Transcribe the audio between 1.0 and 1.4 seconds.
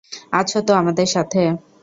সাথে?